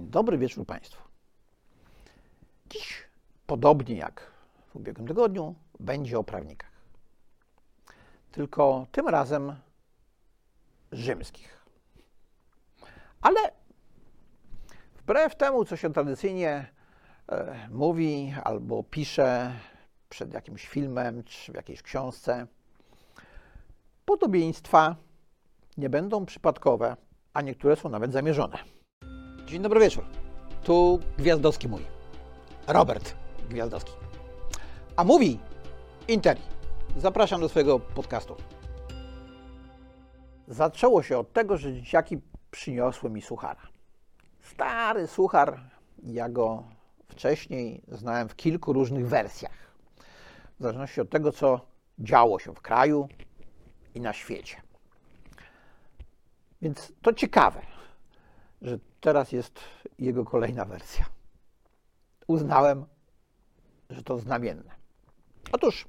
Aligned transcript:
Dobry 0.00 0.38
wieczór 0.38 0.66
Państwu. 0.66 1.02
Dziś, 2.70 3.08
podobnie 3.46 3.96
jak 3.96 4.32
w 4.68 4.76
ubiegłym 4.76 5.08
tygodniu, 5.08 5.54
będzie 5.80 6.18
o 6.18 6.24
prawnikach. 6.24 6.72
Tylko 8.32 8.86
tym 8.92 9.08
razem 9.08 9.56
rzymskich. 10.92 11.66
Ale 13.20 13.40
wbrew 14.96 15.36
temu, 15.36 15.64
co 15.64 15.76
się 15.76 15.92
tradycyjnie 15.92 16.66
e, 17.28 17.68
mówi 17.70 18.34
albo 18.44 18.82
pisze 18.82 19.52
przed 20.08 20.34
jakimś 20.34 20.68
filmem 20.68 21.24
czy 21.24 21.52
w 21.52 21.54
jakiejś 21.54 21.82
książce, 21.82 22.46
podobieństwa 24.04 24.96
nie 25.76 25.90
będą 25.90 26.26
przypadkowe, 26.26 26.96
a 27.32 27.42
niektóre 27.42 27.76
są 27.76 27.88
nawet 27.88 28.12
zamierzone. 28.12 28.58
Dzień 29.52 29.62
dobry 29.62 29.80
wieczór. 29.80 30.04
Tu 30.64 31.00
Gwiazdowski 31.18 31.68
mój. 31.68 31.82
Robert 32.66 33.14
Gwiazdowski. 33.48 33.92
A 34.96 35.04
mówi 35.04 35.38
Interi. 36.08 36.40
Zapraszam 36.96 37.40
do 37.40 37.48
swojego 37.48 37.80
podcastu. 37.80 38.36
Zaczęło 40.48 41.02
się 41.02 41.18
od 41.18 41.32
tego, 41.32 41.56
że 41.56 41.74
dzieciaki 41.74 42.20
przyniosły 42.50 43.10
mi 43.10 43.22
suchara. 43.22 43.60
Stary 44.40 45.06
suchar, 45.06 45.60
ja 46.02 46.28
go 46.28 46.64
wcześniej 47.08 47.82
znałem 47.88 48.28
w 48.28 48.36
kilku 48.36 48.72
różnych 48.72 49.08
wersjach. 49.08 49.74
W 50.58 50.62
zależności 50.62 51.00
od 51.00 51.10
tego, 51.10 51.32
co 51.32 51.60
działo 51.98 52.38
się 52.38 52.54
w 52.54 52.60
kraju 52.60 53.08
i 53.94 54.00
na 54.00 54.12
świecie. 54.12 54.56
Więc 56.62 56.92
to 57.02 57.12
ciekawe, 57.12 57.60
że 58.62 58.78
teraz 59.02 59.32
jest 59.32 59.60
jego 59.98 60.24
kolejna 60.24 60.64
wersja. 60.64 61.06
Uznałem, 62.26 62.84
że 63.90 64.02
to 64.02 64.18
znamienne. 64.18 64.70
Otóż 65.52 65.86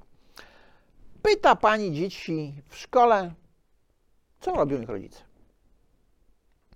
pyta 1.22 1.56
pani 1.56 1.92
dzieci 1.92 2.62
w 2.68 2.76
szkole, 2.76 3.34
co 4.40 4.54
robią 4.54 4.80
ich 4.80 4.88
rodzice. 4.88 5.22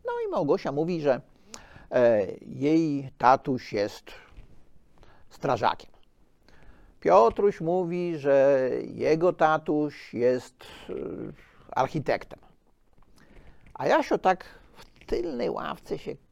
No 0.05 0.13
i 0.27 0.31
Małgosia 0.31 0.73
mówi, 0.73 1.01
że 1.01 1.21
e, 1.91 2.27
jej 2.43 3.11
tatuś 3.19 3.73
jest 3.73 4.11
strażakiem. 5.31 5.91
Piotruś 7.01 7.61
mówi, 7.61 8.19
że 8.19 8.71
jego 8.85 9.33
tatuś 9.33 10.15
jest 10.15 10.65
e, 10.91 10.95
architektem. 11.71 12.39
A 13.75 13.87
Jasio 13.87 14.19
tak 14.19 14.45
w 14.75 15.07
tylnej 15.07 15.51
ławce 15.51 15.99
się 15.99 16.28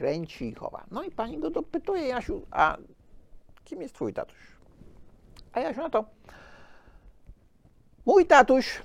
kręci 0.00 0.48
i 0.48 0.54
chowa. 0.54 0.84
No 0.90 1.02
i 1.02 1.10
pani 1.10 1.38
go 1.38 1.50
dopytuje, 1.50 2.08
Jasiu, 2.08 2.46
a 2.50 2.76
kim 3.64 3.82
jest 3.82 3.94
twój 3.94 4.12
tatuś? 4.12 4.38
A 5.52 5.60
Jasiu 5.60 5.80
na 5.80 5.90
to, 5.90 6.04
mój 8.06 8.26
tatuś 8.26 8.82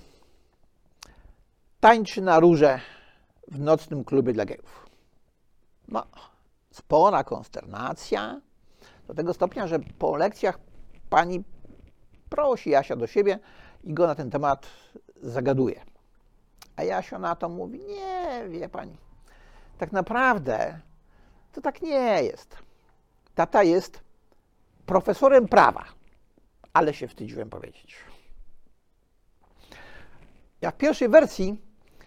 tańczy 1.80 2.22
na 2.22 2.40
róże 2.40 2.80
w 3.48 3.60
nocnym 3.60 4.04
klubie 4.04 4.34
dla 4.34 4.46
gejów. 4.46 4.90
No, 5.88 6.06
spora 6.72 7.24
konsternacja, 7.24 8.42
do 9.08 9.14
tego 9.14 9.34
stopnia, 9.34 9.68
że 9.68 9.80
po 9.80 10.18
lekcjach 10.18 10.60
pani 11.10 11.44
prosi 12.30 12.70
Jasia 12.70 12.96
do 12.96 13.08
siebie 13.08 13.40
i 13.84 13.94
go 13.94 14.08
na 14.08 14.16
ten 14.16 14.30
temat 14.32 14.68
zagaduje. 15.22 15.82
A 16.76 16.84
Jasio 16.84 17.20
na 17.20 17.36
to 17.36 17.50
mówi, 17.50 17.80
nie, 17.80 18.50
wie 18.50 18.70
pani, 18.70 18.98
tak 19.78 19.92
naprawdę 19.92 20.80
to 21.56 21.62
tak 21.62 21.82
nie 21.82 22.24
jest. 22.24 22.58
Tata 23.36 23.64
jest 23.64 24.00
profesorem 24.86 25.48
prawa, 25.48 25.86
ale 26.74 26.94
się 26.94 27.08
wstydziłem 27.08 27.50
powiedzieć. 27.50 27.96
Ja 30.62 30.72
w 30.72 30.78
pierwszej 30.78 31.10
wersji 31.10 31.62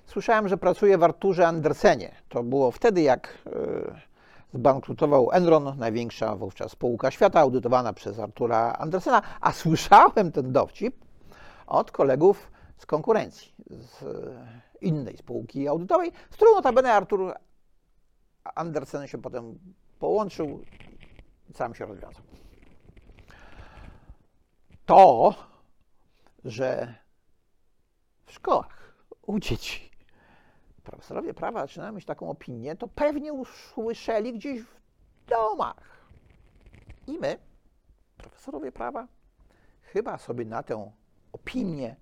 słyszałem, 0.06 0.48
że 0.48 0.56
pracuje 0.56 0.98
w 0.98 1.02
Arturze 1.02 1.46
Andersenie. 1.46 2.14
To 2.28 2.42
było 2.42 2.70
wtedy, 2.70 3.02
jak 3.02 3.38
yy, 3.46 3.94
zbankrutował 4.54 5.32
Enron, 5.32 5.78
największa 5.78 6.36
wówczas 6.36 6.72
spółka 6.72 7.10
świata, 7.10 7.40
audytowana 7.40 7.92
przez 7.92 8.18
Artura 8.18 8.72
Andersena, 8.78 9.22
a 9.40 9.52
słyszałem 9.52 10.32
ten 10.32 10.52
dowcip 10.52 10.96
od 11.66 11.90
kolegów 11.90 12.50
z 12.78 12.86
konkurencji, 12.86 13.52
z 13.70 14.04
innej 14.80 15.16
spółki 15.16 15.68
audytowej, 15.68 16.12
z 16.30 16.34
którą 16.34 16.54
notabene 16.54 16.92
Artur 16.92 17.34
Andersen 18.54 19.06
się 19.06 19.18
potem 19.18 19.58
połączył 19.98 20.64
i 21.50 21.52
sam 21.52 21.74
się 21.74 21.86
rozwiązał. 21.86 22.22
To, 24.86 25.34
że 26.44 26.94
w 28.26 28.32
szkołach 28.32 28.94
u 29.26 29.38
dzieci 29.38 29.90
profesorowie 30.90 31.34
prawa 31.34 31.60
zaczynają 31.60 31.92
mieć 31.92 32.04
taką 32.04 32.30
opinię, 32.30 32.76
to 32.76 32.88
pewnie 32.88 33.32
usłyszeli 33.32 34.32
gdzieś 34.32 34.62
w 34.62 34.76
domach. 35.26 36.06
I 37.06 37.18
my, 37.18 37.38
profesorowie 38.16 38.72
prawa, 38.72 39.08
chyba 39.82 40.18
sobie 40.18 40.44
na 40.44 40.62
tę 40.62 40.92
opinię 41.32 41.96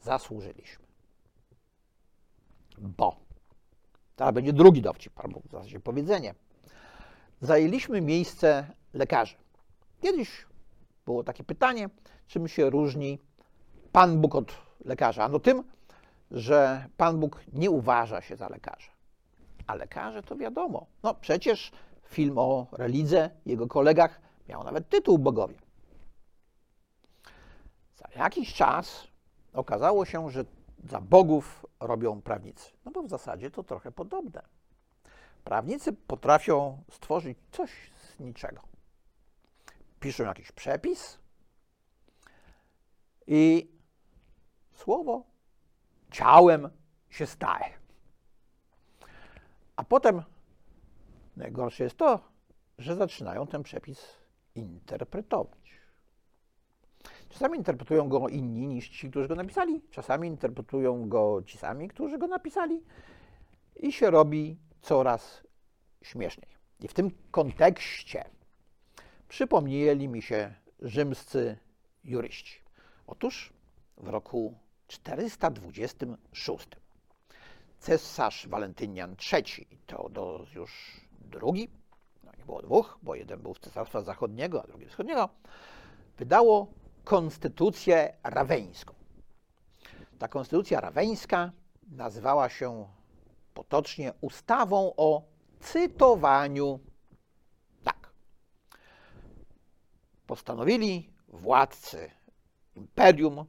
zasłużyliśmy. 0.00 0.84
Bo, 2.78 3.23
teraz 4.16 4.34
będzie 4.34 4.52
drugi 4.52 4.82
dowcip, 4.82 5.20
albo 5.20 5.40
w 5.40 5.50
zasadzie 5.50 5.80
powiedzenie. 5.80 6.34
Zajęliśmy 7.40 8.00
miejsce 8.00 8.66
lekarzy. 8.94 9.36
Kiedyś 10.00 10.46
było 11.06 11.24
takie 11.24 11.44
pytanie, 11.44 11.88
czym 12.26 12.48
się 12.48 12.70
różni 12.70 13.18
Pan 13.92 14.20
Bóg 14.20 14.34
od 14.34 14.52
lekarza? 14.84 15.28
No 15.28 15.38
tym, 15.38 15.64
że 16.30 16.86
Pan 16.96 17.20
Bóg 17.20 17.40
nie 17.52 17.70
uważa 17.70 18.20
się 18.20 18.36
za 18.36 18.48
lekarza. 18.48 18.90
A 19.66 19.74
lekarze 19.74 20.22
to 20.22 20.36
wiadomo. 20.36 20.86
No 21.02 21.14
przecież 21.14 21.72
film 22.08 22.38
o 22.38 22.66
Relidze, 22.72 23.30
jego 23.46 23.66
kolegach 23.66 24.20
miał 24.48 24.64
nawet 24.64 24.88
tytuł 24.88 25.18
Bogowie. 25.18 25.54
Za 27.96 28.22
jakiś 28.22 28.54
czas 28.54 29.06
okazało 29.52 30.04
się, 30.04 30.30
że 30.30 30.44
za 30.84 31.00
bogów 31.00 31.66
robią 31.80 32.22
prawnicy. 32.22 32.70
No 32.84 32.92
bo 32.92 33.02
w 33.02 33.08
zasadzie 33.08 33.50
to 33.50 33.62
trochę 33.62 33.92
podobne. 33.92 34.42
Prawnicy 35.44 35.92
potrafią 35.92 36.82
stworzyć 36.90 37.38
coś 37.50 37.70
z 37.92 38.20
niczego. 38.20 38.62
Piszą 40.00 40.24
jakiś 40.24 40.52
przepis 40.52 41.18
i 43.26 43.72
słowo 44.72 45.24
ciałem 46.10 46.70
się 47.10 47.26
staje. 47.26 47.72
A 49.76 49.84
potem 49.84 50.22
najgorsze 51.36 51.84
jest 51.84 51.96
to, 51.96 52.20
że 52.78 52.96
zaczynają 52.96 53.46
ten 53.46 53.62
przepis 53.62 54.06
interpretować. 54.54 55.63
Czasami 57.34 57.58
interpretują 57.58 58.08
go 58.08 58.28
inni 58.28 58.66
niż 58.66 58.88
ci, 58.88 59.10
którzy 59.10 59.28
go 59.28 59.34
napisali, 59.34 59.82
czasami 59.90 60.28
interpretują 60.28 61.08
go 61.08 61.42
ci 61.46 61.58
sami, 61.58 61.88
którzy 61.88 62.18
go 62.18 62.26
napisali 62.26 62.82
i 63.76 63.92
się 63.92 64.10
robi 64.10 64.56
coraz 64.80 65.42
śmieszniej. 66.02 66.48
I 66.80 66.88
w 66.88 66.94
tym 66.94 67.10
kontekście 67.30 68.24
przypomnieli 69.28 70.08
mi 70.08 70.22
się 70.22 70.54
rzymscy 70.80 71.56
juryści. 72.04 72.60
Otóż 73.06 73.52
w 73.96 74.08
roku 74.08 74.58
426 74.88 76.68
cesarz 77.78 78.48
Walentynian 78.48 79.16
III, 79.32 79.66
Teodozjusz 79.86 81.00
II, 81.42 81.70
no 82.24 82.32
nie 82.38 82.44
było 82.44 82.62
dwóch, 82.62 82.98
bo 83.02 83.14
jeden 83.14 83.40
był 83.40 83.54
z 83.54 83.60
Cesarstwa 83.60 84.00
Zachodniego, 84.02 84.62
a 84.62 84.66
drugi 84.66 84.86
Wschodniego, 84.86 85.28
wydało 86.18 86.83
konstytucję 87.04 88.16
raweńską. 88.22 88.94
Ta 90.18 90.28
konstytucja 90.28 90.80
raweńska 90.80 91.52
nazywała 91.90 92.48
się 92.48 92.88
potocznie 93.54 94.12
ustawą 94.20 94.92
o 94.96 95.22
cytowaniu. 95.60 96.80
Tak. 97.84 98.10
Postanowili 100.26 101.10
władcy 101.28 102.10
imperium 102.76 103.44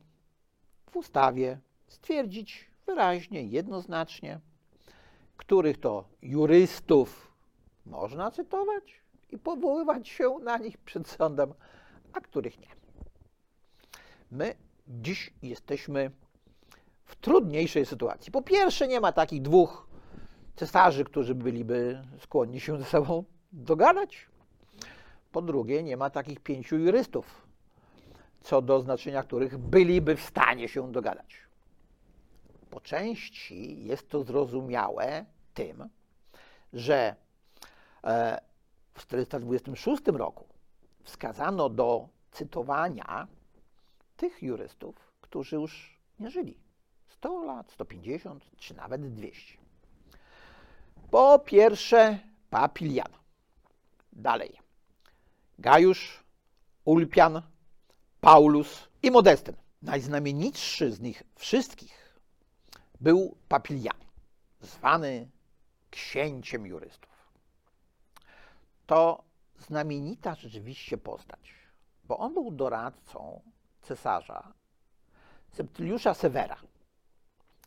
w 0.91 0.95
ustawie 0.95 1.59
stwierdzić 1.87 2.71
wyraźnie, 2.85 3.43
jednoznacznie, 3.43 4.39
których 5.37 5.79
to 5.79 6.07
jurystów 6.21 7.31
można 7.85 8.31
cytować 8.31 9.01
i 9.29 9.37
powoływać 9.37 10.07
się 10.07 10.39
na 10.39 10.57
nich 10.57 10.77
przed 10.77 11.07
sądem, 11.07 11.53
a 12.13 12.21
których 12.21 12.59
nie. 12.59 12.84
My 14.35 14.55
dziś 14.87 15.33
jesteśmy 15.41 16.11
w 17.05 17.15
trudniejszej 17.15 17.85
sytuacji. 17.85 18.31
Po 18.31 18.41
pierwsze, 18.41 18.87
nie 18.87 18.99
ma 18.99 19.11
takich 19.11 19.41
dwóch 19.41 19.87
cesarzy, 20.55 21.03
którzy 21.03 21.35
byliby 21.35 22.03
skłonni 22.19 22.59
się 22.59 22.77
ze 22.77 22.85
sobą 22.85 23.23
dogadać. 23.51 24.27
Po 25.31 25.41
drugie, 25.41 25.83
nie 25.83 25.97
ma 25.97 26.09
takich 26.09 26.39
pięciu 26.39 26.77
jurystów, 26.77 27.47
co 28.41 28.61
do 28.61 28.79
znaczenia 28.79 29.23
których 29.23 29.57
byliby 29.57 30.15
w 30.15 30.21
stanie 30.21 30.67
się 30.67 30.91
dogadać. 30.91 31.37
Po 32.69 32.81
części 32.81 33.85
jest 33.85 34.09
to 34.09 34.23
zrozumiałe 34.23 35.25
tym, 35.53 35.89
że 36.73 37.15
e, 38.03 38.41
w 38.93 38.99
426 38.99 40.01
roku 40.07 40.45
wskazano 41.03 41.69
do 41.69 42.09
cytowania 42.31 43.27
tych 44.17 44.43
jurystów, 44.43 44.95
którzy 45.21 45.55
już 45.55 45.99
nie 46.19 46.29
żyli. 46.29 46.57
100 47.07 47.43
lat, 47.43 47.71
150 47.71 48.45
czy 48.57 48.73
nawet 48.73 49.13
200. 49.13 49.57
Po 51.11 51.39
pierwsze, 51.39 52.19
Papilian. 52.49 53.11
Dalej. 54.13 54.59
Gajusz, 55.59 56.23
Ulpian, 56.85 57.41
Paulus 58.21 58.87
i 59.03 59.11
Modestyn. 59.11 59.55
Najznamienitszy 59.81 60.91
z 60.91 60.99
nich 60.99 61.23
wszystkich 61.35 62.19
był 63.01 63.37
Papilian, 63.47 63.99
zwany 64.61 65.29
księciem 65.89 66.65
jurystów. 66.65 67.33
To 68.85 69.23
znamienita 69.57 70.35
rzeczywiście 70.35 70.97
postać, 70.97 71.53
bo 72.03 72.17
on 72.17 72.33
był 72.33 72.51
doradcą 72.51 73.41
cesarza 73.85 74.53
Septyliusza 75.51 76.13
Severa, 76.13 76.57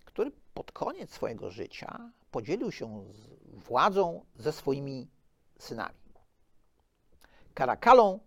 który 0.04 0.32
pod 0.54 0.72
koniec 0.72 1.10
swojego 1.10 1.50
życia 1.50 2.10
podzielił 2.30 2.72
się 2.72 3.04
władzą 3.44 4.24
ze 4.36 4.52
swoimi 4.52 5.08
synami. 5.58 5.98
Karakalą 7.54 8.20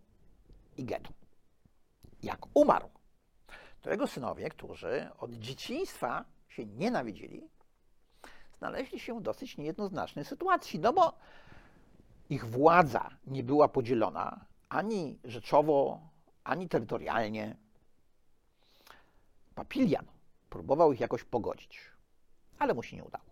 i 0.78 0.84
Getą. 0.84 1.14
Jak 2.24 2.40
umarł, 2.54 2.90
to 3.82 3.92
jego 3.92 4.08
synowie, 4.08 4.50
którzy 4.50 5.10
od 5.20 5.32
dzieciństwa 5.32 6.26
się 6.50 6.66
nienawidzili, 6.66 7.50
znaleźli 8.58 9.00
się 9.00 9.20
w 9.20 9.22
dosyć 9.22 9.58
niejednoznacznej 9.58 10.26
sytuacji, 10.26 10.80
no 10.80 10.94
bo 10.94 11.14
ich 12.30 12.46
władza 12.46 13.10
nie 13.28 13.44
była 13.44 13.68
podzielona 13.68 14.46
ani 14.70 15.20
rzeczowo, 15.24 16.00
ani 16.44 16.70
terytorialnie. 16.70 17.56
Papilian 19.62 20.06
próbował 20.50 20.94
ich 20.94 21.00
jakoś 21.00 21.24
pogodzić, 21.24 21.80
ale 22.60 22.74
mu 22.74 22.84
się 22.84 22.96
nie 22.96 23.04
udało. 23.04 23.26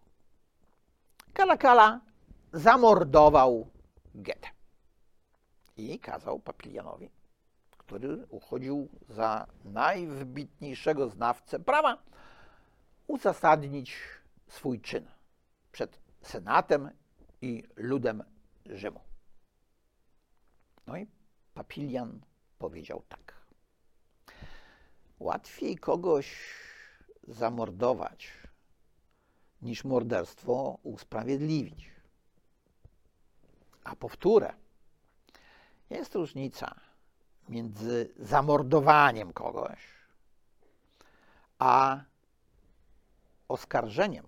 Kalakala 1.34 2.02
zamordował 2.54 3.70
Getę 4.16 4.50
i 5.78 6.00
kazał 6.00 6.40
Papilianowi, 6.40 7.10
który 7.78 8.26
uchodził 8.28 8.90
za 9.10 9.48
najwybitniejszego 9.66 11.10
znawcę 11.10 11.60
prawa, 11.60 12.04
uzasadnić 13.08 13.98
swój 14.48 14.82
czyn 14.82 15.06
przed 15.72 16.00
Senatem 16.22 16.92
i 17.42 17.64
ludem 17.76 18.24
Rzymu. 18.66 19.02
No 20.88 20.98
i 20.98 21.08
Papilian 21.54 22.22
powiedział 22.58 23.04
tak. 23.10 23.39
Łatwiej 25.20 25.78
kogoś 25.78 26.36
zamordować, 27.28 28.34
niż 29.62 29.84
morderstwo 29.84 30.78
usprawiedliwić. 30.84 31.92
A 33.84 33.96
powtórę, 33.96 34.54
jest 35.90 36.16
różnica 36.16 36.76
między 37.50 38.14
zamordowaniem 38.20 39.34
kogoś, 39.34 39.80
a 41.60 42.04
oskarżeniem 43.48 44.28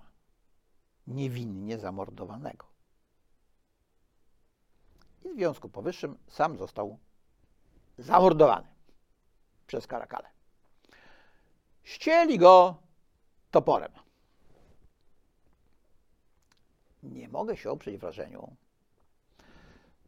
niewinnie 1.07 1.79
zamordowanego. 1.79 2.65
I 5.25 5.29
w 5.29 5.33
związku 5.35 5.69
powyższym 5.69 6.17
sam 6.27 6.57
został 6.57 6.97
zamordowany 7.97 8.67
przez 9.67 9.87
Karakale. 9.87 10.40
Ścieli 11.83 12.37
go 12.37 12.75
toporem. 13.51 13.91
Nie 17.03 17.27
mogę 17.27 17.57
się 17.57 17.71
oprzeć 17.71 17.97
wrażeniu, 17.97 18.55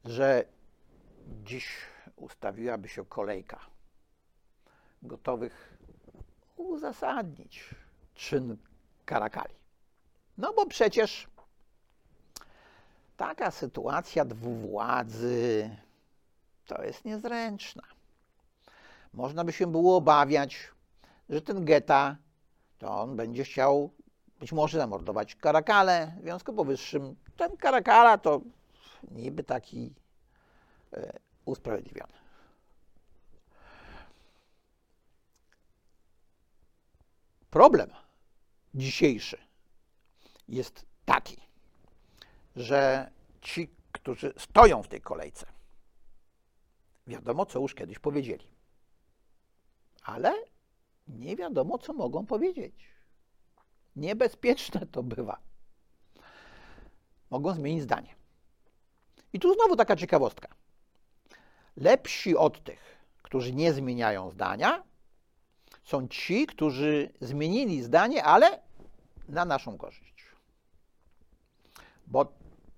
że 0.05 0.45
dziś 1.43 1.77
ustawiłaby 2.15 2.89
się 2.89 3.05
kolejka 3.05 3.59
gotowych 5.03 5.77
uzasadnić 6.55 7.69
czyn 8.15 8.57
Karakali. 9.05 9.55
No 10.37 10.53
bo 10.53 10.65
przecież 10.65 11.27
taka 13.17 13.51
sytuacja 13.51 14.25
dwuwładzy 14.25 15.69
to 16.65 16.83
jest 16.83 17.05
niezręczna. 17.05 17.83
Można 19.13 19.43
by 19.43 19.51
się 19.51 19.67
było 19.71 19.97
obawiać, 19.97 20.57
że 21.29 21.41
ten 21.41 21.65
geta 21.65 22.17
to 22.77 23.01
on 23.01 23.15
będzie 23.15 23.43
chciał 23.43 23.91
być 24.43 24.51
może 24.51 24.77
zamordować 24.77 25.35
Karakale. 25.35 26.13
W 26.19 26.21
związku 26.21 26.53
powyższym 26.53 27.15
ten 27.37 27.57
Karakala 27.57 28.17
to 28.17 28.41
niby 29.11 29.43
taki 29.43 29.93
e, 30.93 31.19
usprawiedliwiony. 31.45 32.13
Problem 37.49 37.89
dzisiejszy 38.73 39.37
jest 40.47 40.85
taki, 41.05 41.37
że 42.55 43.11
ci, 43.41 43.69
którzy 43.91 44.33
stoją 44.37 44.83
w 44.83 44.87
tej 44.87 45.01
kolejce, 45.01 45.45
wiadomo, 47.07 47.45
co 47.45 47.59
już 47.59 47.75
kiedyś 47.75 47.99
powiedzieli, 47.99 48.47
ale 50.03 50.52
nie 51.07 51.35
wiadomo, 51.35 51.77
co 51.77 51.93
mogą 51.93 52.25
powiedzieć. 52.25 52.75
Niebezpieczne 53.95 54.85
to 54.85 55.03
bywa. 55.03 55.37
Mogą 57.29 57.53
zmienić 57.53 57.83
zdanie. 57.83 58.15
I 59.33 59.39
tu 59.39 59.53
znowu 59.53 59.75
taka 59.75 59.95
ciekawostka. 59.95 60.47
Lepsi 61.77 62.37
od 62.37 62.63
tych, 62.63 62.97
którzy 63.21 63.53
nie 63.53 63.73
zmieniają 63.73 64.31
zdania, 64.31 64.83
są 65.83 66.07
ci, 66.07 66.47
którzy 66.47 67.13
zmienili 67.21 67.83
zdanie, 67.83 68.23
ale 68.23 68.59
na 69.29 69.45
naszą 69.45 69.77
korzyść. 69.77 70.25
Bo 72.07 72.33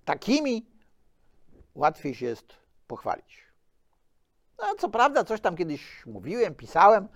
takimi 0.05 0.65
łatwiej 1.75 2.15
się 2.15 2.25
jest 2.25 2.53
pochwalić. 2.87 3.45
No, 4.57 4.75
co 4.79 4.89
prawda, 4.89 5.23
coś 5.23 5.41
tam 5.41 5.55
kiedyś 5.55 6.05
mówiłem, 6.05 6.55
pisałem, 6.55 7.07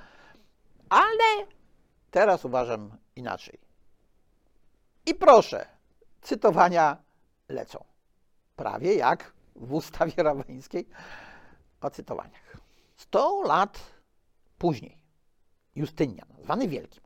ale 0.90 1.48
teraz 2.12 2.46
uważam 2.46 2.98
inaczej. 3.16 3.60
I 5.06 5.16
proszę, 5.16 5.68
cytowania 6.22 6.98
lecą. 7.50 7.84
Prawie 8.56 8.96
jak 8.96 9.34
w 9.56 9.74
ustawie 9.74 10.24
rawańskiej 10.24 10.90
o 11.82 11.90
cytowaniach. 11.90 12.58
Sto 12.96 13.42
lat 13.42 13.80
później 14.58 14.98
Justynian, 15.76 16.28
zwany 16.44 16.68
Wielkim. 16.68 17.04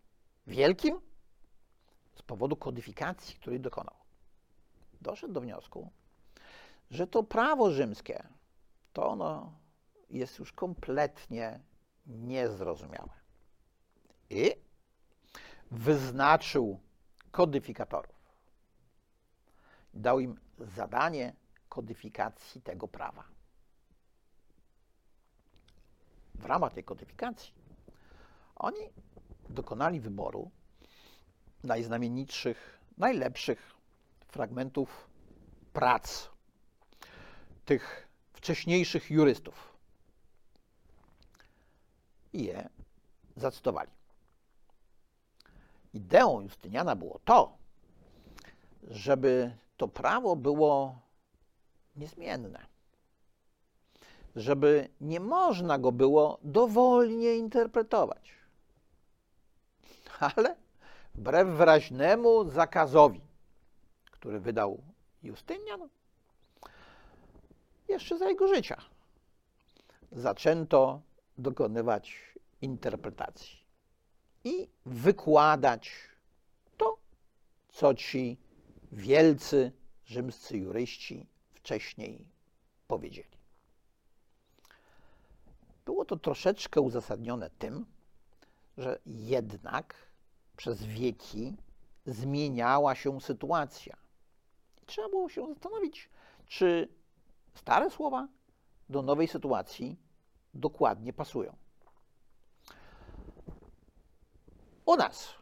Wielkim 0.48 1.02
z 2.16 2.22
powodu 2.22 2.56
kodyfikacji, 2.56 3.36
której 3.36 3.60
dokonał. 3.60 3.96
Doszedł 5.02 5.34
do 5.34 5.42
wniosku, 5.42 5.92
że 6.92 7.08
to 7.08 7.24
prawo 7.24 7.72
rzymskie, 7.72 8.24
to 8.94 9.08
ono 9.08 9.54
jest 10.10 10.40
już 10.40 10.54
kompletnie 10.54 11.60
niezrozumiałe. 12.06 13.23
I 14.34 14.52
wyznaczył 15.72 16.80
kodyfikatorów. 17.32 18.34
Dał 19.94 20.20
im 20.20 20.40
zadanie 20.60 21.34
kodyfikacji 21.70 22.62
tego 22.62 22.88
prawa. 22.88 23.24
W 26.36 26.46
ramach 26.46 26.74
tej 26.74 26.84
kodyfikacji 26.84 27.54
oni 28.56 28.90
dokonali 29.50 30.00
wyboru 30.00 30.52
najznamienitszych, 31.63 32.80
najlepszych 32.98 33.74
fragmentów 34.28 35.08
prac 35.74 36.30
tych 37.66 38.08
wcześniejszych 38.34 39.12
jurystów 39.12 39.78
i 42.34 42.44
je 42.44 42.70
zacytowali. 43.36 44.03
Ideą 45.94 46.42
Justyniana 46.42 46.96
było 46.96 47.20
to, 47.26 47.58
żeby 48.84 49.58
to 49.78 49.88
prawo 49.88 50.36
było 50.36 51.00
niezmienne. 51.96 52.66
Żeby 54.36 54.90
nie 55.02 55.20
można 55.20 55.80
go 55.80 55.92
było 55.92 56.40
dowolnie 56.44 57.36
interpretować. 57.36 58.32
Ale 60.20 60.56
wbrew 61.16 61.48
wyraźnemu 61.48 62.50
zakazowi, 62.50 63.22
który 64.12 64.40
wydał 64.40 64.82
Justynian, 65.24 65.90
jeszcze 67.88 68.18
za 68.18 68.30
jego 68.30 68.48
życia 68.48 68.82
zaczęto 70.12 71.02
dokonywać 71.38 72.34
interpretacji 72.62 73.62
i 74.44 74.68
wykładać 74.86 75.92
to, 76.78 76.98
co 77.70 77.94
ci 77.94 78.38
wielcy 78.92 79.72
rzymscy 80.06 80.58
juryści 80.58 81.28
wcześniej 81.54 82.30
powiedzieli. 82.88 83.38
Było 85.86 86.06
to 86.06 86.18
troszeczkę 86.18 86.82
uzasadnione 86.82 87.50
tym, 87.50 87.86
że 88.78 89.00
jednak 89.06 89.96
przez 90.58 90.84
wieki 90.84 91.56
zmieniała 92.06 92.96
się 92.96 93.22
sytuacja. 93.22 93.98
Trzeba 94.86 95.10
było 95.10 95.30
się 95.30 95.48
zastanowić, 95.48 96.10
czy 96.48 96.88
stare 97.54 97.90
słowa 97.90 98.28
do 98.90 99.02
nowej 99.02 99.28
sytuacji 99.28 100.00
dokładnie 100.54 101.14
pasują. 101.14 101.56
U 104.86 104.96
nas 104.96 105.34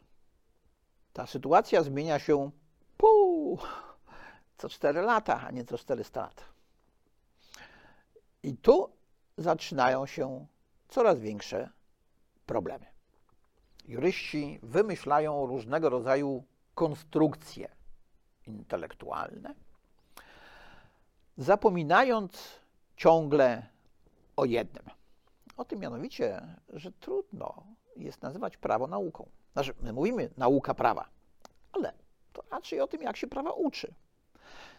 ta 1.13 1.27
sytuacja 1.27 1.83
zmienia 1.83 2.19
się 2.19 2.51
pół 2.97 3.59
co 4.57 4.69
4 4.69 5.01
lata, 5.01 5.41
a 5.47 5.51
nie 5.51 5.65
co 5.65 5.77
400 5.77 6.21
lat. 6.21 6.45
I 8.43 8.57
tu 8.57 8.89
zaczynają 9.37 10.05
się 10.05 10.45
coraz 10.89 11.19
większe 11.19 11.69
problemy. 12.45 12.85
Juryści 13.87 14.59
wymyślają 14.63 15.45
różnego 15.45 15.89
rodzaju 15.89 16.43
konstrukcje 16.75 17.75
intelektualne, 18.47 19.55
zapominając 21.37 22.59
ciągle 22.95 23.67
o 24.35 24.45
jednym. 24.45 24.85
O 25.57 25.65
tym 25.65 25.79
mianowicie, 25.79 26.57
że 26.69 26.91
trudno 26.91 27.63
jest 27.95 28.21
nazywać 28.21 28.57
prawo 28.57 28.87
nauką. 28.87 29.29
Znaczy, 29.53 29.73
my 29.81 29.93
mówimy 29.93 30.29
nauka 30.37 30.73
prawa, 30.73 31.09
ale 31.71 31.93
to 32.33 32.43
raczej 32.51 32.81
o 32.81 32.87
tym, 32.87 33.01
jak 33.01 33.17
się 33.17 33.27
prawa 33.27 33.51
uczy. 33.51 33.93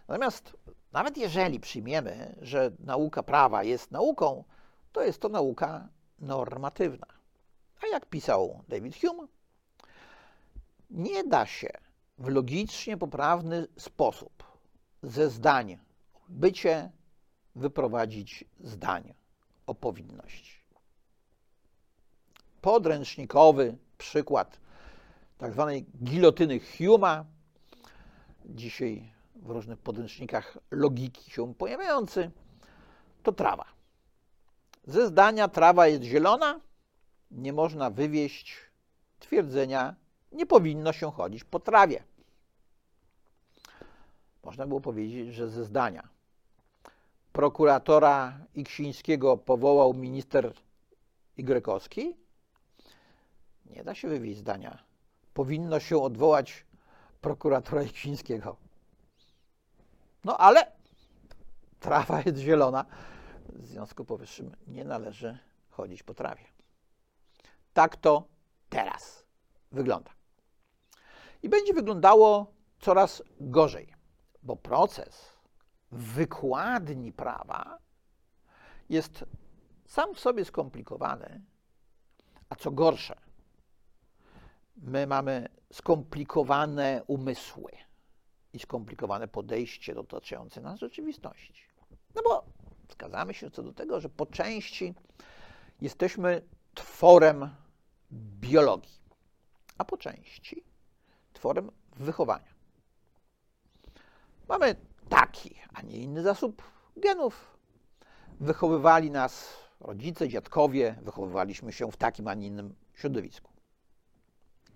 Natomiast 0.08 0.56
nawet 0.92 1.16
jeżeli 1.16 1.60
przyjmiemy, 1.60 2.36
że 2.40 2.70
nauka 2.78 3.22
prawa 3.22 3.64
jest 3.64 3.90
nauką, 3.90 4.44
to 4.92 5.02
jest 5.02 5.20
to 5.20 5.28
nauka 5.28 5.88
normatywna. 6.18 7.06
A 7.82 7.86
jak 7.86 8.06
pisał 8.06 8.64
David 8.68 9.00
Hume, 9.00 9.26
nie 10.90 11.24
da 11.24 11.46
się 11.46 11.68
w 12.18 12.28
logicznie 12.28 12.96
poprawny 12.96 13.66
sposób 13.78 14.44
ze 15.02 15.30
zdań 15.30 15.78
bycie 16.28 16.90
wyprowadzić 17.54 18.44
zdań 18.60 19.14
o 19.66 19.74
powinności. 19.74 20.61
Podręcznikowy 22.62 23.76
przykład 23.98 24.58
tak 25.38 25.52
zwanej 25.52 25.86
gilotyny 26.04 26.60
Huma, 26.60 27.24
dzisiaj 28.44 29.12
w 29.36 29.50
różnych 29.50 29.78
podręcznikach 29.78 30.58
logiki 30.70 31.30
się 31.30 31.54
pojawiający, 31.54 32.30
to 33.22 33.32
trawa. 33.32 33.64
Ze 34.86 35.06
zdania 35.06 35.48
trawa 35.48 35.86
jest 35.86 36.02
zielona, 36.02 36.60
nie 37.30 37.52
można 37.52 37.90
wywieść 37.90 38.56
twierdzenia, 39.18 39.94
nie 40.32 40.46
powinno 40.46 40.92
się 40.92 41.10
chodzić 41.10 41.44
po 41.44 41.60
trawie. 41.60 42.02
Można 44.44 44.66
było 44.66 44.80
powiedzieć, 44.80 45.34
że 45.34 45.48
ze 45.48 45.64
zdania 45.64 46.08
prokuratora 47.32 48.38
Iksińskiego 48.54 49.36
powołał 49.36 49.94
minister 49.94 50.52
Y. 51.38 52.21
Nie 53.72 53.84
da 53.84 53.94
się 53.94 54.08
wywieźć 54.08 54.38
zdania. 54.38 54.78
Powinno 55.34 55.80
się 55.80 56.02
odwołać 56.02 56.66
prokuratora 57.20 57.82
Iksińskiego. 57.82 58.56
No 60.24 60.38
ale 60.38 60.72
trawa 61.80 62.22
jest 62.22 62.38
zielona. 62.38 62.84
W 63.48 63.66
związku 63.66 64.04
powyższym 64.04 64.56
nie 64.66 64.84
należy 64.84 65.38
chodzić 65.70 66.02
po 66.02 66.14
trawie. 66.14 66.44
Tak 67.72 67.96
to 67.96 68.24
teraz 68.68 69.24
wygląda. 69.72 70.10
I 71.42 71.48
będzie 71.48 71.74
wyglądało 71.74 72.46
coraz 72.80 73.22
gorzej, 73.40 73.94
bo 74.42 74.56
proces 74.56 75.32
wykładni 75.90 77.12
prawa 77.12 77.78
jest 78.88 79.24
sam 79.86 80.14
w 80.14 80.20
sobie 80.20 80.44
skomplikowany, 80.44 81.40
a 82.48 82.56
co 82.56 82.70
gorsze, 82.70 83.16
my 84.76 85.06
mamy 85.06 85.48
skomplikowane 85.72 87.02
umysły 87.06 87.72
i 88.52 88.58
skomplikowane 88.58 89.28
podejście 89.28 89.94
dotyczące 89.94 90.60
nas 90.60 90.80
rzeczywistości. 90.80 91.64
No 92.14 92.22
bo 92.22 92.44
zgadzamy 92.92 93.34
się 93.34 93.50
co 93.50 93.62
do 93.62 93.72
tego, 93.72 94.00
że 94.00 94.08
po 94.08 94.26
części 94.26 94.94
jesteśmy 95.80 96.42
tworem 96.74 97.50
biologii, 98.40 99.00
a 99.78 99.84
po 99.84 99.96
części 99.96 100.64
tworem 101.32 101.70
wychowania. 101.96 102.52
Mamy 104.48 104.76
taki, 105.08 105.54
a 105.74 105.82
nie 105.82 105.96
inny 105.98 106.22
zasób 106.22 106.62
genów. 106.96 107.56
Wychowywali 108.40 109.10
nas 109.10 109.48
rodzice, 109.80 110.28
dziadkowie, 110.28 110.98
wychowywaliśmy 111.02 111.72
się 111.72 111.90
w 111.90 111.96
takim, 111.96 112.28
a 112.28 112.34
nie 112.34 112.46
innym 112.46 112.74
środowisku. 112.94 113.51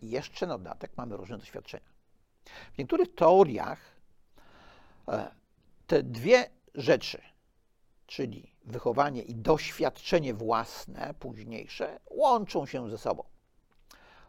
I 0.03 0.11
jeszcze 0.11 0.47
na 0.47 0.59
dodatek 0.59 0.93
mamy 0.97 1.17
różne 1.17 1.39
doświadczenia. 1.39 1.89
W 2.75 2.79
niektórych 2.79 3.15
teoriach 3.15 3.81
e, 5.09 5.31
te 5.87 6.03
dwie 6.03 6.51
rzeczy, 6.75 7.23
czyli 8.07 8.57
wychowanie 8.65 9.23
i 9.23 9.35
doświadczenie 9.35 10.35
własne, 10.35 11.15
późniejsze, 11.19 12.01
łączą 12.11 12.67
się 12.67 12.91
ze 12.91 12.99
sobą. 12.99 13.25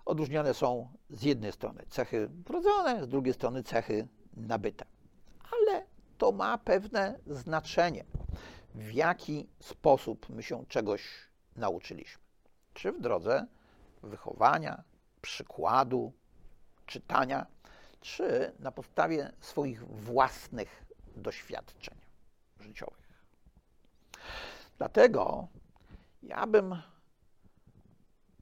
Odróżniane 0.06 0.54
są 0.54 0.90
z 1.10 1.24
jednej 1.24 1.52
strony 1.52 1.86
cechy 1.90 2.30
wrodzone, 2.46 3.04
z 3.04 3.08
drugiej 3.08 3.34
strony 3.34 3.64
cechy 3.64 4.08
nabyte. 4.34 4.86
Ale 5.52 5.86
to 6.18 6.32
ma 6.32 6.58
pewne 6.58 7.20
znaczenie, 7.28 8.06
w 8.76 8.94
jaki 8.94 9.50
sposób 9.60 10.30
my 10.30 10.44
się 10.44 10.66
czegoś 10.66 11.04
nauczyliśmy. 11.56 12.24
Czy 12.74 12.92
w 12.92 13.02
drodze 13.02 13.48
wychowania, 14.04 14.84
przykładu, 15.28 16.14
czytania, 16.86 17.46
czy 18.02 18.54
na 18.60 18.72
podstawie 18.72 19.32
swoich 19.40 19.88
własnych 19.88 20.86
doświadczeń 21.16 21.98
życiowych. 22.60 23.24
Dlatego 24.78 25.48
ja 26.24 26.48
bym 26.48 26.82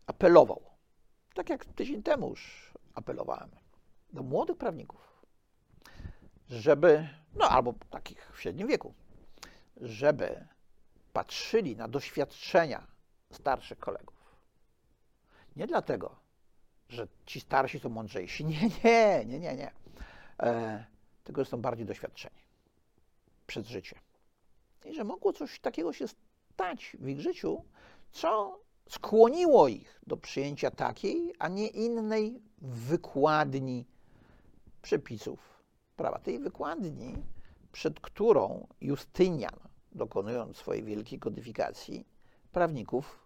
apelował, 0.07 0.61
tak 1.33 1.49
jak 1.49 1.65
tydzień 1.65 2.03
temu 2.03 2.29
już 2.29 2.73
apelowałem, 2.93 3.49
do 4.13 4.23
młodych 4.23 4.57
prawników, 4.57 5.25
żeby, 6.49 7.09
no 7.33 7.49
albo 7.49 7.73
takich 7.89 8.31
w 8.33 8.41
średnim 8.41 8.67
wieku, 8.67 8.93
żeby 9.77 10.47
patrzyli 11.13 11.75
na 11.75 11.87
doświadczenia 11.87 12.87
starszych 13.31 13.79
kolegów. 13.79 14.35
Nie 15.55 15.67
dlatego, 15.67 16.24
że 16.89 17.07
ci 17.25 17.39
starsi 17.39 17.79
są 17.79 17.89
mądrzejsi. 17.89 18.45
Nie, 18.51 18.69
nie, 18.83 19.25
nie, 19.25 19.39
nie, 19.39 19.55
nie. 19.55 19.71
E, 20.39 20.85
tylko, 21.23 21.43
że 21.43 21.49
są 21.49 21.61
bardziej 21.61 21.85
doświadczeni 21.85 22.45
przez 23.47 23.67
życie. 23.67 23.99
I 24.85 24.95
że 24.95 25.03
mogło 25.03 25.33
coś 25.33 25.59
takiego 25.59 25.93
się 25.93 26.05
stać 26.07 26.97
w 26.99 27.07
ich 27.07 27.21
życiu, 27.21 27.63
co 28.11 28.59
skłoniło 28.89 29.67
ich 29.67 29.99
do 30.07 30.17
przyjęcia 30.17 30.71
takiej, 30.71 31.33
a 31.39 31.47
nie 31.47 31.67
innej 31.67 32.41
wykładni 32.61 33.85
przepisów 34.81 35.63
prawa 35.95 36.19
tej 36.19 36.39
wykładni, 36.39 37.15
przed 37.71 37.99
którą 37.99 38.67
Justynian, 38.81 39.59
dokonując 39.91 40.57
swojej 40.57 40.83
wielkiej 40.83 41.19
kodyfikacji, 41.19 42.05
prawników 42.51 43.19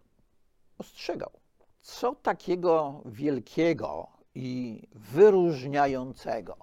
ostrzegał. 0.77 1.38
Co 1.81 2.15
takiego 2.15 3.01
wielkiego 3.05 4.07
i 4.35 4.87
wyróżniającego 4.91 6.57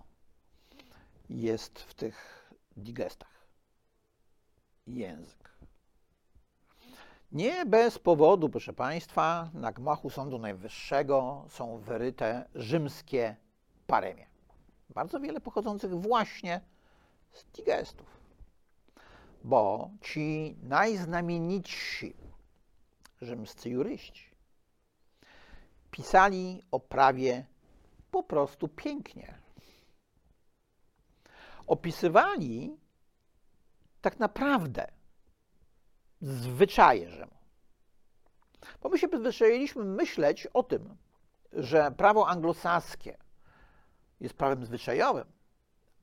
jest 1.28 1.78
w 1.78 1.94
tych 1.94 2.50
digestach. 2.76 3.46
Język. 4.86 5.50
Nie 7.32 7.66
bez 7.66 7.98
powodu, 7.98 8.48
proszę 8.48 8.72
Państwa, 8.72 9.50
na 9.54 9.72
gmachu 9.72 10.10
Sądu 10.10 10.38
Najwyższego 10.38 11.44
są 11.48 11.78
wyryte 11.78 12.48
rzymskie 12.54 13.36
paremie. 13.86 14.26
Bardzo 14.90 15.20
wiele 15.20 15.40
pochodzących 15.40 15.94
właśnie 15.94 16.60
z 17.32 17.44
digestów. 17.44 18.20
Bo 19.44 19.90
ci 20.00 20.56
najznamienitsi 20.62 22.16
rzymscy 23.20 23.70
juryści 23.70 24.25
pisali 25.96 26.62
o 26.70 26.80
prawie 26.80 27.46
po 28.10 28.22
prostu 28.22 28.68
pięknie. 28.68 29.38
Opisywali 31.66 32.76
tak 34.00 34.18
naprawdę 34.18 34.88
zwyczaje 36.20 37.10
Rzymu. 37.10 37.36
Bo 38.82 38.88
my 38.88 38.98
się 38.98 39.08
przyzwyczailiśmy 39.08 39.84
myśleć 39.84 40.46
o 40.46 40.62
tym, 40.62 40.96
że 41.52 41.90
prawo 41.90 42.28
anglosaskie 42.28 43.18
jest 44.20 44.34
prawem 44.34 44.66
zwyczajowym, 44.66 45.32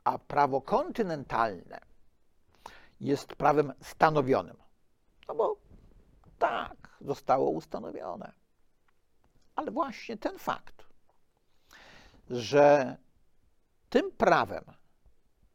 a 0.04 0.18
prawo 0.18 0.62
kontynentalne 0.62 1.80
jest 3.00 3.36
prawem 3.36 3.74
stanowionym. 3.82 4.58
No 5.28 5.36
bo 5.36 5.58
tak 6.40 6.98
zostało 7.02 7.50
ustanowione. 7.50 8.43
Ale 9.56 9.72
właśnie 9.72 10.18
ten 10.18 10.40
fakt, 10.40 10.86
że 12.30 12.98
tym 13.90 14.12
prawem 14.12 14.64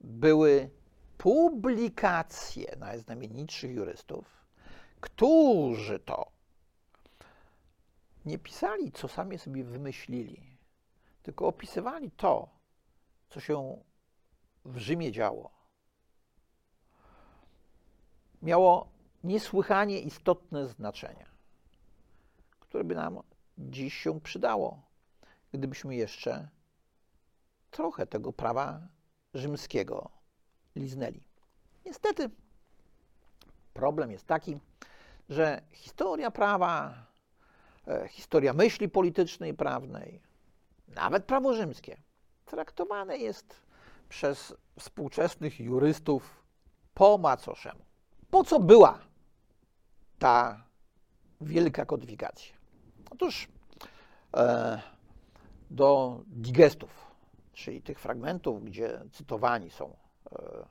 były 0.01 0.71
publikacje 1.19 2.77
najznamienitszych 2.77 3.75
jurystów, 3.75 4.47
którzy 5.01 5.99
to 5.99 6.33
nie 8.25 8.39
pisali, 8.39 8.93
co 8.93 9.09
sami 9.09 9.39
sobie 9.39 9.65
wymyślili, 9.65 10.59
tylko 11.23 11.47
opisywali 11.47 12.11
to, 12.11 12.49
co 13.29 13.41
się 13.41 13.83
w 14.65 14.79
Rzymie 14.79 15.13
działo. 15.13 15.51
Miało 18.43 18.89
niesłychanie 19.25 20.01
istotne 20.01 20.67
znaczenie, 20.67 21.27
które 22.61 22.85
by 22.85 22.95
nam 22.95 23.19
dziś 23.59 23.95
się 23.95 24.21
przydało, 24.21 24.83
gdybyśmy 25.53 25.97
jeszcze 25.97 26.49
trochę 27.71 28.07
tego 28.07 28.33
prawa 28.33 28.81
rzymskiego 29.35 30.11
liznęli. 30.77 31.23
Niestety, 31.87 32.31
problem 33.75 34.11
jest 34.11 34.27
taki, 34.27 34.59
że 35.29 35.63
historia 35.71 36.31
prawa, 36.31 36.95
e, 37.89 38.09
historia 38.09 38.53
myśli 38.53 38.89
politycznej 38.89 39.51
i 39.51 39.55
prawnej, 39.55 40.21
nawet 40.89 41.25
prawo 41.25 41.55
rzymskie, 41.55 41.97
traktowane 42.45 43.19
jest 43.19 43.61
przez 44.09 44.55
współczesnych 44.79 45.61
jurystów 45.61 46.45
po 46.95 47.19
macoszemu. 47.19 47.85
Po 48.31 48.45
co 48.45 48.61
była 48.61 48.99
ta 50.19 50.65
wielka 51.41 51.87
kodyfikacja? 51.87 52.58
Otóż 53.11 53.49
e, 54.37 54.81
do 55.71 56.21
digestów, 56.27 57.07
czyli 57.53 57.83
tych 57.83 58.01
fragmentów, 58.01 58.65
gdzie 58.65 59.01
cytowani 59.13 59.71
są 59.71 59.97
e, 60.33 60.67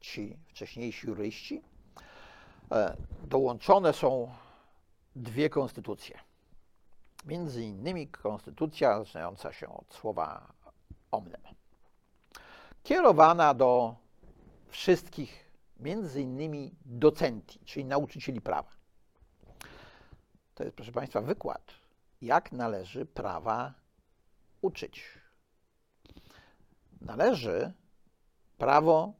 ci 0.00 0.36
wcześniejsi 0.48 1.06
juryści, 1.06 1.62
e, 2.72 2.96
dołączone 3.24 3.92
są 3.92 4.34
dwie 5.16 5.50
konstytucje. 5.50 6.18
Między 7.26 7.64
innymi 7.64 8.08
konstytucja 8.08 8.98
zaczynająca 8.98 9.52
się 9.52 9.68
od 9.68 9.94
słowa 9.94 10.52
omnem, 11.10 11.40
kierowana 12.82 13.54
do 13.54 13.94
wszystkich, 14.68 15.50
między 15.80 16.22
innymi 16.22 16.74
docenti, 16.84 17.58
czyli 17.64 17.84
nauczycieli 17.84 18.40
prawa. 18.40 18.81
To 20.62 20.66
jest, 20.66 20.76
proszę 20.76 20.92
Państwa, 20.92 21.20
wykład, 21.20 21.74
jak 22.20 22.52
należy 22.52 23.06
prawa 23.06 23.74
uczyć. 24.60 25.18
Należy 27.00 27.72
prawo 28.58 29.14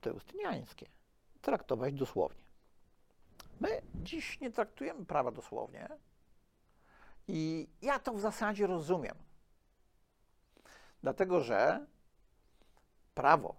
teustyniańskie 0.00 0.86
traktować 1.40 1.94
dosłownie. 1.94 2.42
My 3.60 3.82
dziś 3.94 4.40
nie 4.40 4.50
traktujemy 4.50 5.06
prawa 5.06 5.30
dosłownie 5.30 5.88
i 7.28 7.68
ja 7.82 7.98
to 7.98 8.12
w 8.12 8.20
zasadzie 8.20 8.66
rozumiem. 8.66 9.16
Dlatego, 11.02 11.40
że 11.40 11.86
prawo 13.14 13.56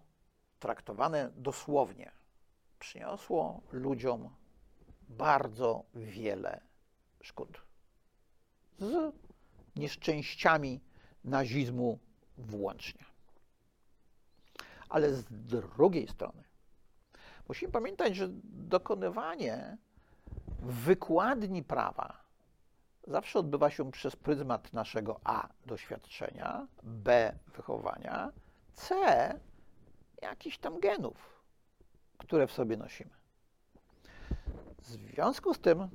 traktowane 0.60 1.32
dosłownie 1.36 2.12
przyniosło 2.80 3.62
ludziom 3.72 4.36
bardzo 5.10 5.84
wiele 5.94 6.67
szkód. 7.22 7.62
Z 8.80 9.16
nieszczęściami 9.76 10.82
nazizmu 11.24 12.00
włącznie. 12.38 13.06
Ale 14.90 15.14
z 15.14 15.24
drugiej 15.30 16.08
strony 16.08 16.44
musimy 17.48 17.72
pamiętać, 17.72 18.16
że 18.16 18.28
dokonywanie 18.44 19.78
wykładni 20.60 21.64
prawa 21.64 22.28
zawsze 23.08 23.40
odbywa 23.40 23.70
się 23.70 23.92
przez 23.92 24.16
pryzmat 24.16 24.74
naszego 24.74 25.20
A 25.24 25.50
doświadczenia, 25.66 26.68
B 26.84 27.38
wychowania, 27.56 28.32
C 28.74 28.96
jakichś 30.22 30.58
tam 30.58 30.80
genów, 30.80 31.44
które 32.18 32.48
w 32.48 32.52
sobie 32.52 32.78
nosimy. 32.78 33.12
W 34.80 34.86
związku 34.86 35.54
z 35.54 35.60
tym 35.60 35.90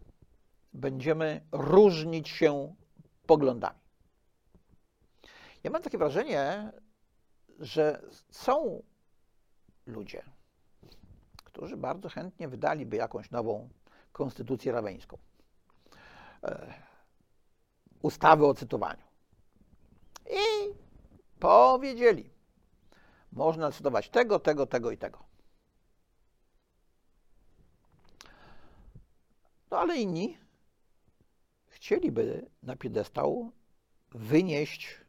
będziemy 0.72 1.46
różnić 1.52 2.28
się 2.28 2.74
poglądami. 3.26 3.78
Ja 5.64 5.70
mam 5.70 5.82
takie 5.82 5.98
wrażenie, 5.98 6.72
że 7.58 8.02
są 8.30 8.82
ludzie, 9.86 10.22
którzy 11.44 11.76
bardzo 11.76 12.08
chętnie 12.08 12.48
wydaliby 12.48 12.96
jakąś 12.96 13.30
nową 13.30 13.68
konstytucję 14.12 14.72
raweńską, 14.72 15.18
e, 16.42 16.74
ustawy 18.02 18.46
o 18.46 18.54
cytowaniu. 18.54 19.02
I 20.30 20.74
powiedzieli, 21.40 22.30
można 23.32 23.72
cytować 23.72 24.08
tego, 24.08 24.38
tego, 24.38 24.66
tego 24.66 24.90
i 24.90 24.98
tego. 24.98 25.18
No 29.70 29.78
ale 29.78 29.96
inni 29.96 30.41
chcieliby 31.82 32.46
na 32.62 32.76
piedestał 32.76 33.52
wynieść 34.10 35.00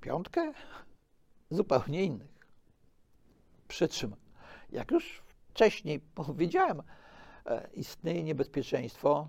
piątkę 0.00 0.52
zupełnie 1.50 2.04
innych. 2.04 2.46
Przy 3.68 3.88
czym, 3.88 4.16
jak 4.72 4.90
już 4.90 5.22
wcześniej 5.48 6.00
powiedziałem, 6.14 6.82
e, 7.46 7.68
istnieje 7.72 8.22
niebezpieczeństwo, 8.22 9.28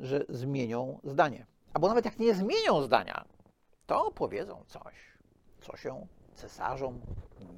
że 0.00 0.24
zmienią 0.28 1.00
zdanie. 1.04 1.46
Albo 1.74 1.88
nawet 1.88 2.04
jak 2.04 2.18
nie 2.18 2.34
zmienią 2.34 2.82
zdania, 2.82 3.24
to 3.86 4.10
powiedzą 4.10 4.64
coś, 4.66 4.94
co 5.60 5.76
się 5.76 6.06
cesarzom 6.34 7.00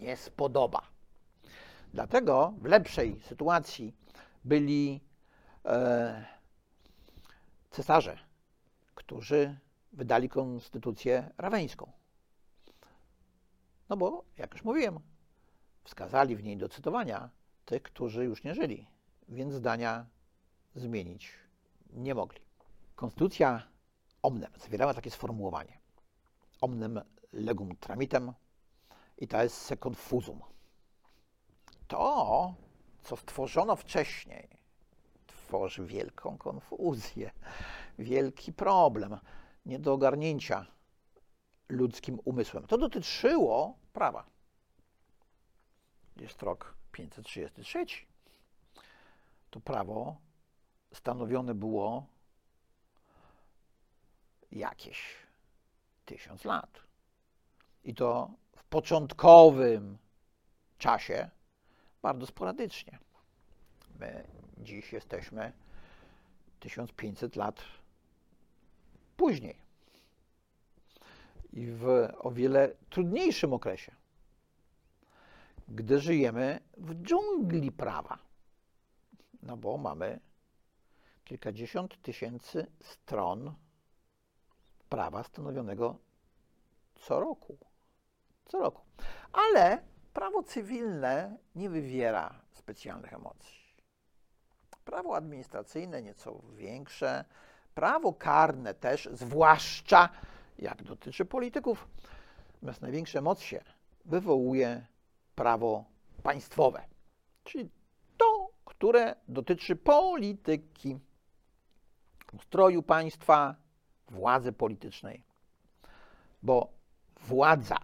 nie 0.00 0.16
spodoba. 0.16 0.82
Dlatego 1.94 2.54
w 2.58 2.64
lepszej 2.64 3.20
sytuacji 3.20 3.94
byli 4.44 5.00
e, 5.64 6.38
cesarze, 7.70 8.18
którzy 8.94 9.59
wydali 9.92 10.28
konstytucję 10.28 11.31
raweńską. 11.38 11.92
No 13.88 13.96
bo, 13.96 14.24
jak 14.37 14.52
już 14.52 14.64
mówiłem, 14.64 15.00
wskazali 15.85 16.37
w 16.37 16.42
niej 16.42 16.57
do 16.57 16.68
cytowania 16.68 17.31
tych, 17.64 17.83
którzy 17.83 18.24
już 18.24 18.44
nie 18.44 18.54
żyli, 18.54 18.87
więc 19.28 19.54
zdania 19.54 20.07
zmienić 20.74 21.33
nie 21.90 22.14
mogli. 22.14 22.40
Konstytucja 22.96 23.62
omnem 24.22 24.52
zawierała 24.57 24.94
takie 24.94 25.11
sformułowanie. 25.11 25.78
Omnem 26.61 27.00
legum 27.33 27.76
tramitem 27.76 28.33
i 29.18 29.28
to 29.28 29.42
jest 29.42 29.57
second 29.57 29.98
fusum. 29.98 30.40
To, 31.88 32.54
co 33.02 33.16
stworzono 33.16 33.76
wcześniej, 33.76 34.58
tworzy 35.48 35.87
wielką 35.87 36.38
konfuzję, 36.38 37.30
wielki 37.98 38.52
problem, 38.52 39.18
nie 39.66 39.78
do 39.78 39.92
ogarnięcia 39.92 40.66
ludzkim 41.68 42.18
umysłem. 42.24 42.66
To 42.66 42.78
dotyczyło 42.78 43.78
prawa. 43.92 44.26
jest 46.16 46.42
rok 46.42 46.74
533. 46.92 47.87
To 49.50 49.61
prawo 49.61 50.16
stanowione 50.92 51.54
było 51.54 52.06
jakieś 54.52 55.16
tysiąc 56.04 56.44
lat. 56.44 56.80
I 57.84 57.94
to 57.94 58.30
w 58.56 58.64
początkowym 58.64 59.98
czasie 60.78 61.30
bardzo 62.02 62.26
sporadycznie. 62.26 62.98
My 63.98 64.24
dziś 64.61 64.92
jesteśmy 64.92 65.53
1500 66.61 67.37
lat 67.37 67.62
później. 69.16 69.57
I 71.53 71.66
w 71.66 72.09
o 72.18 72.31
wiele 72.31 72.75
trudniejszym 72.90 73.53
okresie, 73.53 73.94
gdy 75.68 76.01
żyjemy 76.01 76.61
w 76.77 76.94
dżungli 76.94 77.73
prawa. 77.73 78.18
No 79.42 79.57
bo 79.57 79.79
mamy 79.79 80.21
kilkadziesiąt 81.25 82.03
tysięcy 82.03 82.66
stron 82.81 83.55
prawa 84.88 85.23
stanowionego 85.23 85.99
co 86.94 87.21
roku. 87.21 87.59
Co 88.47 88.59
roku. 88.59 88.83
Ale 89.33 89.83
prawo 90.14 90.42
cywilne 90.42 91.37
nie 91.55 91.71
wywiera 91.71 92.40
specjalnych 92.53 93.12
emocji. 93.12 93.67
Prawo 94.88 95.16
administracyjne 95.16 96.03
nieco 96.03 96.42
większe, 96.57 97.24
prawo 97.74 98.12
karne 98.12 98.74
też, 98.74 99.09
zwłaszcza 99.12 100.09
jak 100.59 100.83
dotyczy 100.83 101.24
polityków, 101.24 101.88
natomiast 102.55 102.83
największe 102.83 103.18
emocje 103.18 103.64
wywołuje 104.05 104.87
prawo 105.35 105.85
państwowe, 106.22 106.85
czyli 107.44 107.70
to, 108.16 108.51
które 108.64 109.14
dotyczy 109.29 109.77
polityki, 109.77 110.98
ustroju 112.33 112.83
państwa, 112.83 113.55
władzy 114.09 114.53
politycznej, 114.53 115.24
bo 116.42 116.72
władza 117.20 117.79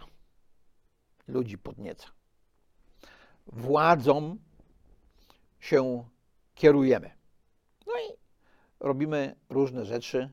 ludzi 1.29 1.59
podnieca. 1.59 2.09
Władzą 3.47 4.37
się 5.61 6.05
kierujemy. 6.55 7.11
No 7.87 7.93
i 7.93 8.17
robimy 8.81 9.37
różne 9.51 9.85
rzeczy, 9.85 10.31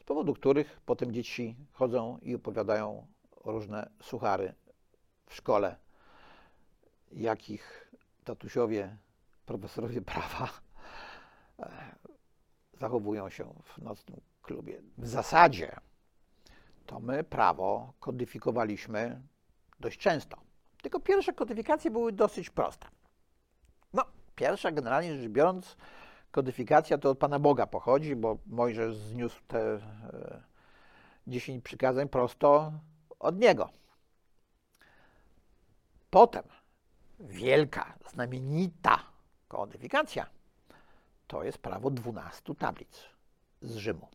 z 0.00 0.04
powodu 0.04 0.34
których 0.34 0.80
potem 0.86 1.12
dzieci 1.12 1.56
chodzą 1.72 2.18
i 2.22 2.34
opowiadają 2.34 3.06
różne 3.44 3.90
suchary 4.02 4.54
w 5.26 5.34
szkole, 5.34 5.76
jakich 7.12 7.92
tatusiowie, 8.24 8.96
profesorowie 9.46 10.02
prawa 10.02 10.50
e, 11.58 11.94
zachowują 12.74 13.30
się 13.30 13.54
w 13.62 13.78
nocnym 13.78 14.20
klubie. 14.42 14.82
W 14.98 15.06
zasadzie 15.08 15.76
to 16.86 17.00
my 17.00 17.24
prawo 17.24 17.92
kodyfikowaliśmy 18.00 19.22
dość 19.80 19.98
często. 19.98 20.36
Tylko 20.82 21.00
pierwsze 21.00 21.32
kodyfikacje 21.32 21.90
były 21.90 22.12
dosyć 22.12 22.50
proste. 22.50 22.88
Pierwsza 24.38 24.72
generalnie 24.72 25.16
rzecz 25.18 25.28
biorąc, 25.30 25.76
kodyfikacja 26.30 26.98
to 26.98 27.10
od 27.10 27.18
Pana 27.18 27.38
Boga 27.38 27.66
pochodzi, 27.66 28.16
bo 28.16 28.38
Mojżesz 28.46 28.96
zniósł 28.96 29.40
te 29.48 29.60
e, 29.60 29.80
dziesięć 31.26 31.64
przykazań 31.64 32.08
prosto 32.08 32.72
od 33.18 33.38
Niego. 33.38 33.70
Potem 36.10 36.42
wielka, 37.20 37.98
znamienita 38.10 38.98
kodyfikacja 39.48 40.26
to 41.26 41.42
jest 41.42 41.58
prawo 41.58 41.90
dwunastu 41.90 42.54
tablic 42.54 43.04
z 43.60 43.76
Rzymu. 43.76 44.08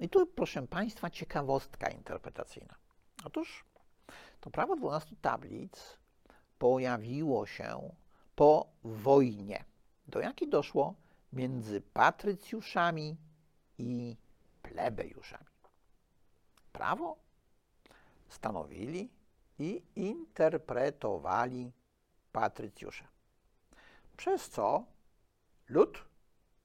I 0.00 0.08
tu, 0.08 0.26
proszę 0.26 0.66
Państwa, 0.66 1.10
ciekawostka 1.10 1.90
interpretacyjna. 1.90 2.74
Otóż 3.24 3.64
to 4.40 4.50
prawo 4.50 4.76
12 4.76 5.16
tablic 5.22 5.98
pojawiło 6.58 7.46
się 7.46 7.94
po 8.36 8.66
wojnie, 8.84 9.64
do 10.08 10.20
jakiej 10.20 10.48
doszło 10.48 10.94
między 11.32 11.80
patrycjuszami 11.80 13.16
i 13.78 14.16
plebejuszami. 14.62 15.44
Prawo 16.72 17.16
stanowili 18.28 19.10
i 19.58 19.82
interpretowali 19.96 21.72
patrycjusze, 22.32 23.08
przez 24.16 24.48
co 24.50 24.84
lud 25.68 26.04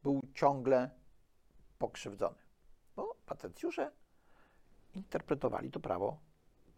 był 0.03 0.21
ciągle 0.33 0.89
pokrzywdzony, 1.79 2.37
bo 2.95 3.15
patrycjusze 3.25 3.91
interpretowali 4.95 5.71
to 5.71 5.79
prawo 5.79 6.17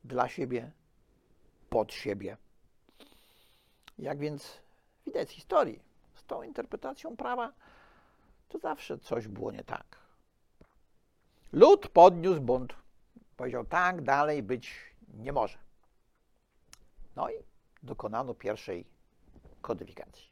dla 0.04 0.28
siebie, 0.28 0.72
pod 1.70 1.94
siebie. 1.94 2.38
Jak 3.98 4.20
więc 4.20 4.62
widać 5.06 5.30
z 5.30 5.32
historii, 5.32 5.80
z 6.16 6.26
tą 6.26 6.44
interpretacją 6.44 7.18
prawa, 7.18 7.52
to 8.50 8.58
zawsze 8.58 9.00
coś 9.00 9.28
było 9.28 9.52
nie 9.52 9.64
tak. 9.64 9.98
Lud 11.54 11.88
podniósł 11.88 12.42
bunt. 12.42 12.74
Powiedział, 13.38 13.66
tak 13.66 14.02
dalej 14.02 14.44
być 14.44 14.76
nie 15.14 15.34
może. 15.34 15.58
No 17.16 17.30
i 17.30 17.34
dokonano 17.84 18.34
pierwszej 18.34 18.86
kodyfikacji. 19.62 20.32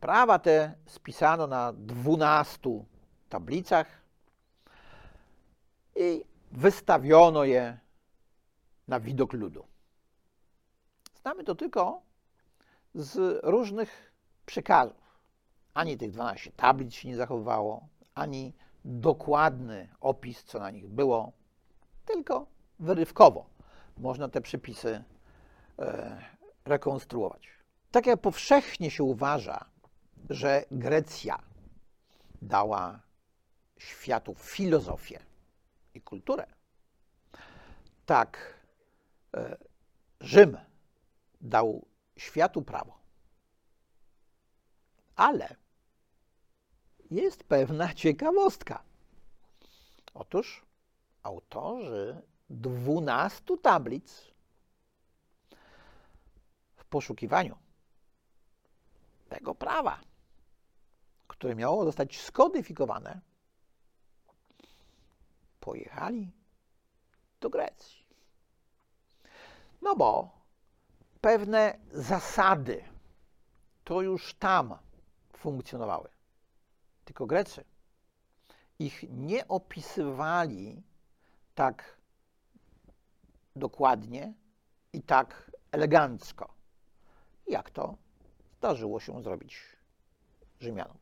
Prawa 0.00 0.38
te 0.38 0.74
spisano 0.86 1.46
na 1.46 1.72
dwunastu 1.72 2.84
tablicach 3.28 3.86
i 5.96 6.24
wystawiono 6.52 7.44
je 7.44 7.78
na 8.88 9.00
widok 9.00 9.32
ludu. 9.32 9.66
Znamy 11.20 11.44
to 11.44 11.54
tylko 11.54 12.02
z 12.94 13.40
różnych 13.44 14.12
przekazów. 14.46 15.20
Ani 15.74 15.98
tych 15.98 16.10
12 16.10 16.52
tablic 16.52 16.94
się 16.94 17.08
nie 17.08 17.16
zachowało, 17.16 17.88
ani 18.14 18.52
dokładny 18.84 19.88
opis, 20.00 20.44
co 20.44 20.58
na 20.58 20.70
nich 20.70 20.88
było, 20.88 21.32
tylko 22.04 22.46
wyrywkowo 22.78 23.46
można 23.98 24.28
te 24.28 24.40
przepisy 24.40 25.04
e, 25.78 26.22
rekonstruować. 26.64 27.48
Tak 27.90 28.06
jak 28.06 28.20
powszechnie 28.20 28.90
się 28.90 29.04
uważa, 29.04 29.64
że 30.30 30.64
Grecja 30.70 31.38
dała 32.42 33.00
światu 33.78 34.34
filozofię 34.34 35.20
i 35.94 36.00
kulturę, 36.00 36.46
tak 38.06 38.54
e, 39.36 39.56
Rzym 40.20 40.56
dał 41.40 41.86
światu 42.20 42.62
prawo. 42.62 42.98
Ale 45.16 45.56
jest 47.10 47.44
pewna 47.44 47.94
ciekawostka. 48.02 48.82
Otóż 50.14 50.62
autorzy 51.22 52.22
dwunastu 52.50 53.56
tablic 53.56 54.24
w 56.76 56.84
poszukiwaniu 56.84 57.56
tego 59.28 59.54
prawa, 59.54 60.00
które 61.28 61.54
miało 61.54 61.84
zostać 61.84 62.20
skodyfikowane, 62.20 63.20
pojechali 65.60 66.30
do 67.40 67.50
Grecji. 67.50 68.06
No 69.82 69.96
bo 69.96 70.39
pewne 71.20 71.78
zasady 71.92 72.84
to 73.84 74.02
już 74.02 74.34
tam 74.34 74.78
funkcjonowały. 75.32 76.08
Tylko 77.04 77.26
Grecy 77.26 77.64
ich 78.78 79.04
nie 79.10 79.48
opisywali 79.48 80.82
tak 81.54 81.98
dokładnie 83.56 84.34
i 84.92 85.02
tak 85.02 85.50
elegancko, 85.72 86.54
jak 87.46 87.70
to 87.70 87.96
zdarzyło 88.58 89.00
się 89.00 89.22
zrobić 89.22 89.76
Rzymianom. 90.60 90.98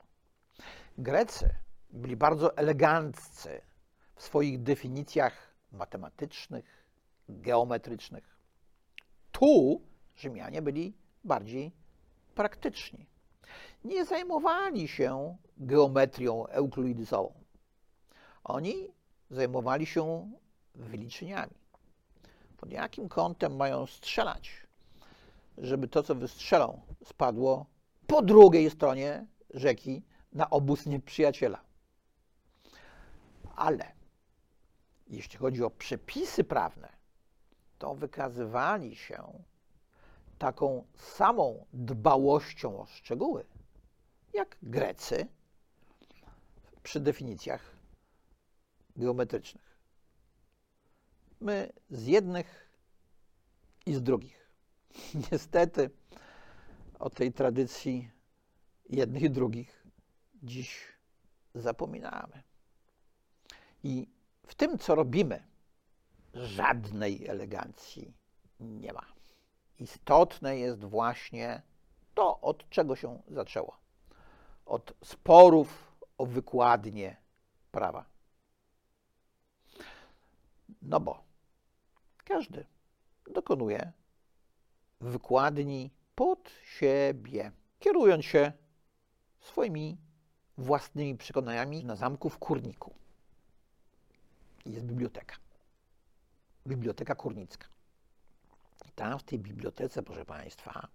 Grecy 0.98 1.54
byli 1.90 2.16
bardzo 2.16 2.56
eleganccy 2.56 3.60
w 4.14 4.22
swoich 4.22 4.62
definicjach 4.62 5.54
matematycznych, 5.72 6.86
geometrycznych. 7.28 8.38
Tu 9.32 9.82
Rzymianie 10.18 10.62
byli 10.62 10.94
bardziej 11.24 11.72
praktyczni. 12.34 13.06
Nie 13.84 14.04
zajmowali 14.04 14.88
się 14.88 15.36
geometrią 15.56 16.46
euklidysową. 16.46 17.32
Oni 18.44 18.88
zajmowali 19.30 19.86
się 19.86 20.30
wyliczeniami. 20.74 21.54
Pod 22.56 22.72
jakim 22.72 23.08
kątem 23.08 23.56
mają 23.56 23.86
strzelać? 23.86 24.68
żeby 25.62 25.88
to, 25.88 26.02
co 26.02 26.14
wystrzelą, 26.14 26.80
spadło 27.04 27.66
po 28.06 28.22
drugiej 28.22 28.70
stronie 28.70 29.26
rzeki 29.54 30.02
na 30.32 30.50
obóz 30.50 30.86
nieprzyjaciela. 30.86 31.60
Ale 33.56 33.92
jeśli 35.06 35.38
chodzi 35.38 35.64
o 35.64 35.70
przepisy 35.70 36.44
prawne, 36.44 36.88
to 37.78 37.94
wykazywali 37.94 38.96
się 38.96 39.42
taką 40.38 40.84
samą 40.96 41.66
dbałością 41.72 42.80
o 42.80 42.86
szczegóły, 42.86 43.44
jak 44.32 44.56
Grecy 44.62 45.26
przy 46.82 47.00
definicjach 47.00 47.76
geometrycznych. 48.96 49.78
My 51.40 51.72
z 51.90 52.06
jednych 52.06 52.68
i 53.86 53.94
z 53.94 54.02
drugich. 54.02 54.50
Niestety 55.32 55.90
o 56.98 57.10
tej 57.10 57.32
tradycji 57.32 58.10
jednych 58.88 59.22
i 59.22 59.30
drugich 59.30 59.86
dziś 60.42 60.98
zapominamy. 61.54 62.42
I 63.82 64.08
w 64.46 64.54
tym, 64.54 64.78
co 64.78 64.94
robimy, 64.94 65.44
żadnej 66.34 67.26
elegancji 67.26 68.14
nie 68.60 68.92
ma. 68.92 69.17
Istotne 69.78 70.58
jest 70.58 70.84
właśnie 70.84 71.62
to, 72.14 72.40
od 72.40 72.68
czego 72.68 72.96
się 72.96 73.22
zaczęło. 73.28 73.76
Od 74.66 74.94
sporów 75.04 75.96
o 76.18 76.26
wykładnie 76.26 77.16
prawa. 77.70 78.04
No 80.82 81.00
bo 81.00 81.22
każdy 82.24 82.66
dokonuje 83.32 83.92
wykładni 85.00 85.90
pod 86.14 86.50
siebie, 86.64 87.52
kierując 87.78 88.24
się 88.24 88.52
swoimi 89.40 89.98
własnymi 90.58 91.16
przekonaniami 91.16 91.84
na 91.84 91.96
zamku 91.96 92.30
w 92.30 92.38
Kurniku. 92.38 92.94
Jest 94.66 94.84
biblioteka. 94.86 95.36
Biblioteka 96.66 97.14
Kurnicka. 97.14 97.77
Tam 98.98 99.18
w 99.18 99.22
tej 99.22 99.38
bibliotece, 99.38 100.02
proszę 100.02 100.24
Państwa, 100.24 100.88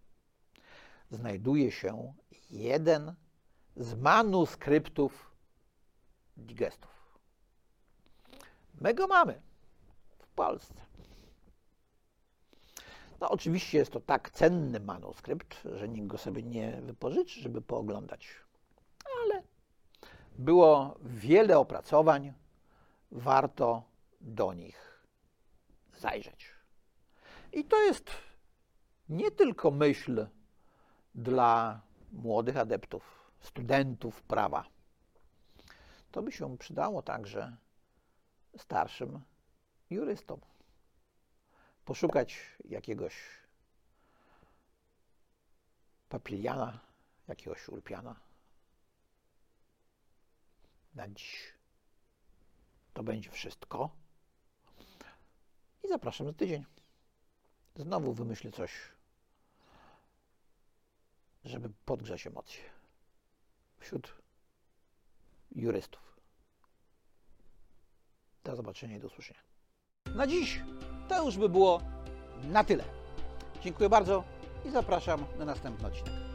znajduje 1.11 1.71
się 1.71 2.13
jeden 2.49 3.15
z 3.75 3.93
manuskryptów 3.93 5.31
digestów. 6.37 7.19
My 8.81 8.93
go 8.93 9.07
mamy 9.07 9.41
w 10.19 10.27
Polsce. 10.27 10.73
No, 13.19 13.29
oczywiście 13.29 13.77
jest 13.77 13.91
to 13.91 13.99
tak 13.99 14.29
cenny 14.29 14.79
manuskrypt, 14.79 15.63
że 15.75 15.89
nikt 15.89 16.07
go 16.07 16.17
sobie 16.17 16.43
nie 16.43 16.81
wypożyczy, 16.81 17.41
żeby 17.41 17.61
pooglądać. 17.61 18.27
Ale 19.21 19.43
było 20.35 20.95
wiele 21.01 21.59
opracowań, 21.59 22.33
warto 23.11 23.83
do 24.21 24.53
nich 24.53 25.03
zajrzeć. 25.99 26.52
I 27.53 27.63
to 27.63 27.81
jest 27.83 28.11
nie 29.09 29.31
tylko 29.31 29.71
myśl 29.71 30.27
dla 31.15 31.81
młodych 32.11 32.57
adeptów, 32.57 33.31
studentów 33.39 34.21
prawa. 34.21 34.65
To 36.11 36.21
by 36.21 36.31
się 36.31 36.57
przydało 36.57 37.01
także 37.01 37.57
starszym 38.57 39.21
jurystom. 39.89 40.39
Poszukać 41.85 42.57
jakiegoś 42.65 43.15
papiliana, 46.09 46.79
jakiegoś 47.27 47.69
urpiana. 47.69 48.19
Na 50.95 51.07
dziś 51.07 51.53
to 52.93 53.03
będzie 53.03 53.31
wszystko. 53.31 53.89
I 55.83 55.87
zapraszam 55.87 56.27
za 56.27 56.33
tydzień. 56.33 56.65
Znowu 57.75 58.13
wymyślę 58.13 58.51
coś, 58.51 58.71
żeby 61.45 61.69
podgrzać 61.85 62.27
emocje 62.27 62.63
wśród 63.79 64.15
jurystów. 65.55 66.19
Do 68.43 68.55
zobaczenia 68.55 68.95
i 68.95 68.99
do 68.99 69.07
usłyszenia. 69.07 69.39
Na 70.15 70.27
dziś 70.27 70.61
to 71.09 71.25
już 71.25 71.37
by 71.37 71.49
było 71.49 71.81
na 72.43 72.63
tyle. 72.63 72.83
Dziękuję 73.61 73.89
bardzo 73.89 74.23
i 74.65 74.69
zapraszam 74.69 75.25
na 75.39 75.45
następny 75.45 75.87
odcinek. 75.87 76.32